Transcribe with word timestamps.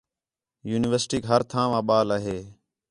یونیورسٹیک 0.69 1.23
ہر 1.31 1.41
تھاں 1.49 1.67
واں 1.71 1.83
ٻال 1.87 2.07
آہے 2.15 2.37